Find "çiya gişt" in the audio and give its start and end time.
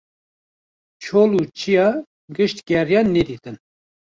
1.57-2.57